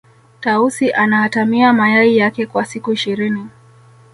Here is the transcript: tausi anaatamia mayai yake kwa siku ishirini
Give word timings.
tausi 0.41 0.91
anaatamia 0.91 1.73
mayai 1.73 2.17
yake 2.17 2.45
kwa 2.45 2.65
siku 2.65 2.91
ishirini 2.93 3.47